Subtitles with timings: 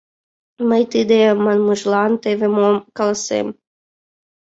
[0.69, 3.47] Мый тиде манмыжлан теве мом каласем.